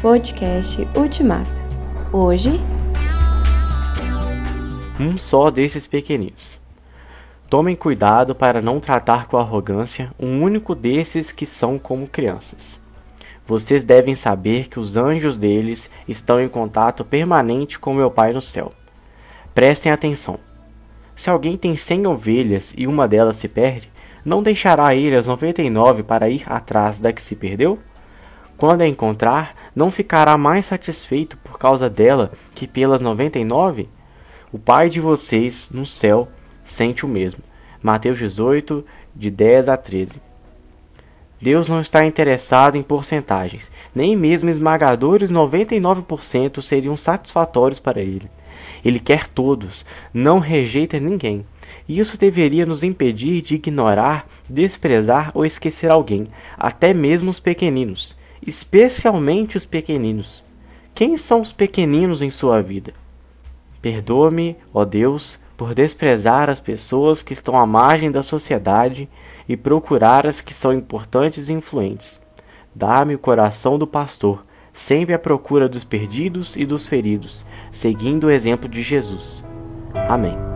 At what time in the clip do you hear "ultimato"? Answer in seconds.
0.96-1.62